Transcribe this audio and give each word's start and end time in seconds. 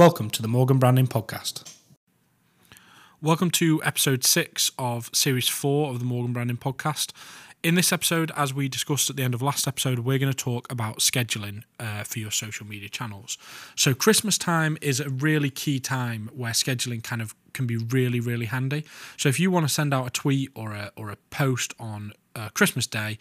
Welcome 0.00 0.30
to 0.30 0.40
the 0.40 0.48
Morgan 0.48 0.78
Branding 0.78 1.08
Podcast. 1.08 1.76
Welcome 3.20 3.50
to 3.50 3.82
episode 3.84 4.24
six 4.24 4.70
of 4.78 5.10
series 5.12 5.46
four 5.46 5.90
of 5.90 5.98
the 5.98 6.06
Morgan 6.06 6.32
Branding 6.32 6.56
Podcast. 6.56 7.12
In 7.62 7.74
this 7.74 7.92
episode, 7.92 8.32
as 8.34 8.54
we 8.54 8.66
discussed 8.66 9.10
at 9.10 9.16
the 9.16 9.22
end 9.22 9.34
of 9.34 9.42
last 9.42 9.68
episode, 9.68 9.98
we're 9.98 10.18
going 10.18 10.32
to 10.32 10.44
talk 10.44 10.72
about 10.72 11.00
scheduling 11.00 11.64
uh, 11.78 12.04
for 12.04 12.18
your 12.18 12.30
social 12.30 12.66
media 12.66 12.88
channels. 12.88 13.36
So, 13.76 13.92
Christmas 13.92 14.38
time 14.38 14.78
is 14.80 15.00
a 15.00 15.10
really 15.10 15.50
key 15.50 15.78
time 15.78 16.30
where 16.32 16.52
scheduling 16.52 17.04
kind 17.04 17.20
of 17.20 17.34
can 17.52 17.66
be 17.66 17.76
really, 17.76 18.20
really 18.20 18.46
handy. 18.46 18.86
So, 19.18 19.28
if 19.28 19.38
you 19.38 19.50
want 19.50 19.68
to 19.68 19.74
send 19.74 19.92
out 19.92 20.06
a 20.06 20.10
tweet 20.10 20.48
or 20.54 20.72
a, 20.72 20.92
or 20.96 21.10
a 21.10 21.16
post 21.28 21.74
on 21.78 22.14
uh, 22.34 22.48
Christmas 22.50 22.86
Day, 22.86 23.18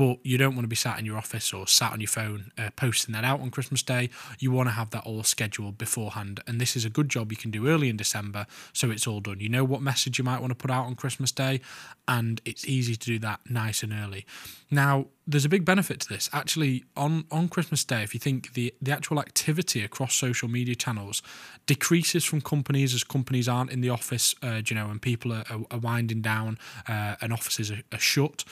but 0.00 0.18
you 0.22 0.38
don't 0.38 0.54
want 0.54 0.64
to 0.64 0.68
be 0.68 0.76
sat 0.76 0.98
in 0.98 1.04
your 1.04 1.18
office 1.18 1.52
or 1.52 1.66
sat 1.66 1.92
on 1.92 2.00
your 2.00 2.08
phone 2.08 2.52
uh, 2.56 2.70
posting 2.74 3.12
that 3.12 3.22
out 3.22 3.40
on 3.40 3.50
Christmas 3.50 3.82
Day. 3.82 4.08
You 4.38 4.50
want 4.50 4.68
to 4.68 4.72
have 4.72 4.90
that 4.90 5.04
all 5.04 5.22
scheduled 5.24 5.76
beforehand. 5.76 6.40
And 6.46 6.58
this 6.58 6.74
is 6.74 6.86
a 6.86 6.90
good 6.90 7.10
job 7.10 7.30
you 7.30 7.36
can 7.36 7.50
do 7.50 7.68
early 7.68 7.90
in 7.90 7.98
December 7.98 8.46
so 8.72 8.90
it's 8.90 9.06
all 9.06 9.20
done. 9.20 9.40
You 9.40 9.50
know 9.50 9.62
what 9.62 9.82
message 9.82 10.18
you 10.18 10.24
might 10.24 10.40
want 10.40 10.52
to 10.52 10.54
put 10.54 10.70
out 10.70 10.86
on 10.86 10.94
Christmas 10.94 11.32
Day, 11.32 11.60
and 12.08 12.40
it's 12.46 12.64
easy 12.66 12.96
to 12.96 13.06
do 13.06 13.18
that 13.18 13.40
nice 13.48 13.82
and 13.82 13.92
early. 13.92 14.24
Now, 14.70 15.06
there's 15.26 15.44
a 15.44 15.48
big 15.48 15.64
benefit 15.64 16.00
to 16.00 16.08
this. 16.08 16.28
Actually, 16.32 16.84
on, 16.96 17.24
on 17.30 17.48
Christmas 17.48 17.84
Day, 17.84 18.02
if 18.02 18.14
you 18.14 18.20
think 18.20 18.54
the, 18.54 18.74
the 18.80 18.92
actual 18.92 19.20
activity 19.20 19.84
across 19.84 20.14
social 20.14 20.48
media 20.48 20.74
channels 20.74 21.22
decreases 21.66 22.24
from 22.24 22.40
companies 22.40 22.94
as 22.94 23.04
companies 23.04 23.48
aren't 23.48 23.70
in 23.70 23.80
the 23.80 23.90
office, 23.90 24.34
uh, 24.42 24.60
you 24.66 24.74
know, 24.74 24.90
and 24.90 25.00
people 25.02 25.32
are, 25.32 25.44
are, 25.70 25.78
winding 25.78 26.20
down 26.20 26.58
uh, 26.88 27.16
and 27.20 27.32
offices 27.32 27.70
are, 27.70 27.82
are 27.92 27.98
shut 27.98 28.44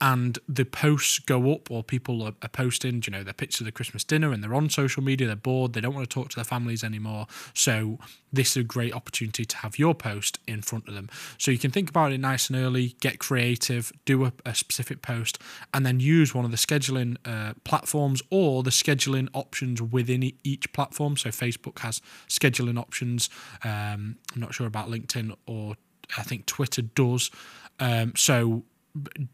and 0.00 0.38
the 0.48 0.64
posts 0.64 1.20
go 1.20 1.52
up 1.52 1.70
or 1.70 1.84
people 1.84 2.22
are, 2.22 2.34
are, 2.42 2.48
posting 2.48 3.02
you 3.06 3.12
know 3.12 3.22
their 3.22 3.32
pictures 3.32 3.60
of 3.60 3.66
the 3.66 3.72
christmas 3.72 4.02
dinner 4.02 4.32
and 4.32 4.42
they're 4.42 4.54
on 4.54 4.68
social 4.68 5.02
media 5.02 5.28
they're 5.28 5.36
bored 5.36 5.74
they 5.74 5.80
don't 5.80 5.94
want 5.94 6.08
to 6.08 6.12
talk 6.12 6.28
to 6.30 6.36
their 6.36 6.44
families 6.44 6.82
anymore. 6.84 7.26
So 7.54 7.98
this 8.32 8.52
is 8.52 8.56
a 8.58 8.62
great 8.64 8.94
opportunity 8.94 9.44
to 9.44 9.56
have 9.58 9.78
your 9.78 9.94
post 9.94 10.38
in 10.46 10.62
front 10.62 10.88
of 10.88 10.94
them. 10.94 11.08
So 11.38 11.50
you 11.50 11.58
can 11.58 11.70
think 11.70 11.88
about 11.88 12.12
it 12.12 12.18
nice 12.18 12.48
and 12.48 12.58
early 12.58 12.96
get 13.00 13.18
creative 13.18 13.92
do 14.04 14.24
a, 14.24 14.32
a 14.44 14.54
specific 14.54 15.02
post 15.02 15.38
and 15.72 15.84
then 15.86 16.00
use 16.00 16.34
one 16.34 16.44
of 16.44 16.50
the 16.50 16.56
scheduling 16.56 17.16
uh, 17.24 17.54
platforms 17.64 18.22
or 18.30 18.62
the 18.62 18.70
scheduling 18.70 19.28
options 19.32 19.80
within 19.80 20.32
each 20.44 20.72
platform. 20.72 21.16
So 21.16 21.30
facebook 21.30 21.78
has 21.80 22.00
scheduling 22.28 22.78
options 22.78 23.30
um, 23.64 24.16
i'm 24.34 24.40
not 24.40 24.54
sure 24.54 24.66
about 24.66 24.88
linkedin 24.88 25.34
or 25.46 25.76
i 26.16 26.22
think 26.22 26.46
twitter 26.46 26.82
does. 26.82 27.30
Um, 27.80 28.12
so 28.16 28.64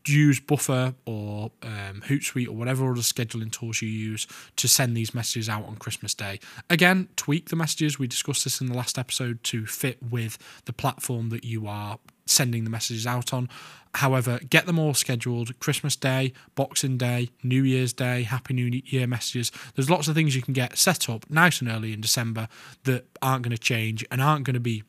use 0.07 0.41
Buffer 0.41 0.95
or 1.05 1.51
um, 1.63 2.03
Hootsuite 2.07 2.49
or 2.49 2.53
whatever 2.53 2.91
other 2.91 3.01
scheduling 3.01 3.51
tools 3.51 3.83
you 3.83 3.89
use 3.89 4.27
to 4.57 4.69
send 4.69 4.97
these 4.97 5.15
messages 5.15 5.49
out 5.49 5.67
on 5.67 5.77
Christmas 5.77 6.15
Day. 6.15 6.39
Again, 6.71 7.09
tweak 7.17 7.49
the 7.49 7.57
messages. 7.57 7.99
We 7.99 8.07
discussed 8.07 8.45
this 8.45 8.61
in 8.61 8.69
the 8.69 8.77
last 8.77 8.99
episode 8.99 9.43
to 9.45 9.67
fit 9.67 9.99
with 10.03 10.39
the 10.67 10.73
platform 10.73 11.31
that 11.31 11.45
you 11.45 11.67
are 11.67 11.99
sending 12.27 12.65
the 12.65 12.71
messages 12.71 13.07
out 13.07 13.33
on. 13.33 13.49
However, 13.95 14.39
get 14.51 14.67
them 14.67 14.79
all 14.79 14.95
scheduled 14.95 15.59
Christmas 15.61 15.97
Day, 15.97 16.33
Boxing 16.55 16.99
Day, 16.99 17.31
New 17.43 17.63
Year's 17.63 17.93
Day, 17.93 18.23
Happy 18.23 18.55
New 18.55 18.83
Year 18.85 19.07
messages. 19.07 19.51
There's 19.75 19.91
lots 19.91 20.09
of 20.09 20.15
things 20.15 20.37
you 20.37 20.43
can 20.43 20.55
get 20.55 20.77
set 20.77 21.09
up 21.09 21.29
nice 21.31 21.61
and 21.61 21.71
early 21.71 21.93
in 21.93 22.01
December 22.01 22.49
that 22.85 23.07
aren't 23.23 23.45
going 23.45 23.57
to 23.57 23.63
change 23.63 24.05
and 24.11 24.21
aren't 24.21 24.45
going 24.45 24.55
to 24.55 24.61
be 24.61 24.85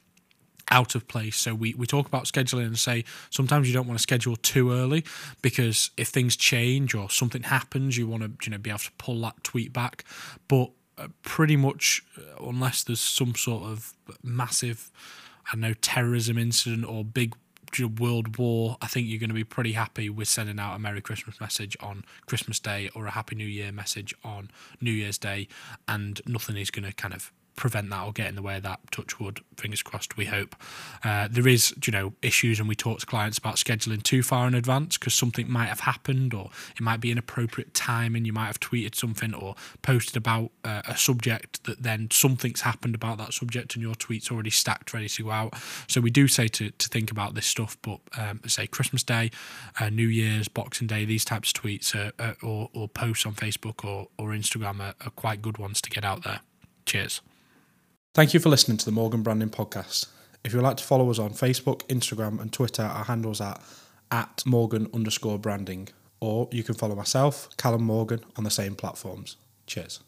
out 0.72 0.95
of 0.95 1.08
place. 1.08 1.36
So 1.36 1.53
we, 1.56 1.73
we 1.73 1.86
talk 1.86 2.08
about 2.08 2.25
scheduling 2.25 2.66
and 2.66 2.78
say 2.78 3.03
sometimes 3.30 3.67
you 3.67 3.73
don't 3.73 3.88
want 3.88 4.00
to 4.00 4.03
schedule 4.03 4.36
too 4.36 4.72
early 4.72 5.03
because 5.42 5.92
if 5.98 6.09
things 6.09 6.36
change 6.36 6.94
or 6.94 7.09
something 7.09 7.44
happens, 7.44 7.98
you 7.98 8.08
want 8.08 8.23
to 8.23 8.31
you 8.45 8.52
know 8.52 8.58
be 8.58 8.70
able 8.70 8.80
to 8.80 8.92
pull 8.98 9.22
that 9.22 9.44
tweet 9.44 9.73
back. 9.73 10.03
But 10.48 10.72
uh, 10.98 11.08
pretty 11.23 11.56
much, 11.56 12.03
uh, 12.17 12.45
unless 12.45 12.84
there's 12.84 13.00
some 13.00 13.36
sort 13.36 13.64
of 13.64 13.94
massive, 14.22 14.92
I 15.48 15.53
don't 15.53 15.61
know, 15.61 15.73
terrorism 15.73 16.38
incident 16.38 16.86
or 16.86 17.06
big 17.06 17.36
world 18.00 18.38
war, 18.38 18.78
I 18.81 18.88
think 18.88 19.08
you're 19.08 19.20
going 19.20 19.30
to 19.30 19.36
be 19.36 19.44
pretty 19.44 19.73
happy 19.73 20.09
with 20.09 20.28
sending 20.28 20.59
out 20.59 20.76
a 20.76 20.80
Merry 20.80 21.02
Christmas 21.02 21.39
message 21.39 21.77
on 21.80 22.04
Christmas 22.26 22.60
Day 22.60 22.89
or 22.95 23.05
a 23.05 23.11
Happy 23.11 23.36
New 23.36 23.45
Year 23.45 23.72
message 23.72 24.14
on 24.23 24.49
New 24.82 24.92
Year's 24.92 25.17
Day, 25.17 25.48
and 25.88 26.20
nothing 26.26 26.58
is 26.58 26.72
going 26.72 26.86
to 26.86 26.93
kind 26.93 27.14
of 27.14 27.32
prevent 27.59 27.89
that 27.89 28.05
or 28.05 28.14
get 28.14 28.27
in 28.27 28.36
the 28.36 28.42
way 28.42 28.55
of 28.58 28.64
that. 28.64 28.80
Touch 28.89 29.20
wood, 29.20 29.42
fingers 29.58 29.83
crossed. 29.83 30.17
We 30.17 30.25
hope 30.25 30.55
uh, 31.03 31.27
there 31.30 31.47
is, 31.47 31.75
you 31.86 31.92
know, 31.92 32.14
issues, 32.21 32.59
and 32.59 32.67
we 32.70 32.75
talk 32.75 32.99
to 32.99 33.05
clients 33.05 33.37
about 33.37 33.55
scheduling 33.55 34.02
too 34.02 34.23
far 34.23 34.47
in 34.47 34.55
advance 34.55 34.97
because 34.97 35.14
something 35.14 35.52
might 35.52 35.67
have 35.67 35.81
happened, 35.81 36.33
or 36.33 36.49
it 36.75 36.81
might 36.81 37.02
be 37.02 37.11
inappropriate 37.11 37.73
timing. 37.73 38.25
You 38.25 38.33
might 38.33 38.48
have 38.48 38.59
tweeted 38.59 38.95
something 38.95 39.33
or 39.33 39.55
posted 39.81 40.15
about 40.15 40.52
uh, 40.64 40.81
a 40.87 40.98
subject 40.98 41.65
that 41.65 41.83
then 41.83 42.08
something's 42.11 42.61
happened 42.61 42.95
about 42.95 43.17
that 43.17 43.33
subject, 43.33 43.75
and 43.75 43.83
your 43.83 43.95
tweet's 43.95 44.31
already 44.31 44.49
stacked, 44.49 44.93
ready 44.93 45.09
to 45.09 45.23
go 45.23 45.31
out. 45.31 45.53
So 45.87 46.02
we 46.02 46.09
do 46.09 46.27
say 46.27 46.48
to 46.48 46.71
to 46.71 46.87
think 46.87 47.11
about 47.11 47.36
this 47.36 47.45
stuff, 47.45 47.77
but 47.81 47.99
um, 48.17 48.39
say 48.48 48.67
Christmas 48.67 49.03
Day, 49.03 49.31
uh, 49.80 49.89
New 49.89 50.08
Year's, 50.08 50.48
Boxing 50.48 50.87
Day, 50.87 51.03
these 51.03 51.25
types 51.25 51.52
of 51.52 51.61
tweets 51.61 51.93
or 52.42 52.69
or 52.73 52.87
posts 52.87 53.25
on 53.25 53.33
Facebook 53.33 53.83
or 53.83 54.08
or 54.17 54.30
Instagram 54.30 54.80
are, 54.80 54.95
are 55.05 55.11
quite 55.11 55.42
good 55.42 55.58
ones 55.58 55.81
to 55.81 55.89
get 55.89 56.05
out 56.05 56.23
there. 56.23 56.39
Cheers. 56.86 57.21
Thank 58.19 58.33
you 58.33 58.41
for 58.41 58.49
listening 58.49 58.75
to 58.75 58.83
the 58.83 58.91
Morgan 58.91 59.23
Branding 59.23 59.49
Podcast. 59.49 60.07
If 60.43 60.52
you'd 60.52 60.61
like 60.61 60.75
to 60.75 60.83
follow 60.83 61.09
us 61.09 61.19
on 61.19 61.30
Facebook, 61.30 61.83
Instagram, 61.83 62.41
and 62.41 62.52
Twitter, 62.52 62.83
our 62.83 63.05
handles 63.05 63.39
are 63.39 63.57
at 64.11 64.43
Morgan 64.45 64.89
underscore 64.93 65.39
branding, 65.39 65.87
or 66.19 66.49
you 66.52 66.61
can 66.61 66.75
follow 66.75 66.95
myself, 66.95 67.47
Callum 67.55 67.85
Morgan, 67.85 68.19
on 68.35 68.43
the 68.43 68.52
same 68.52 68.75
platforms. 68.75 69.37
Cheers. 69.67 70.02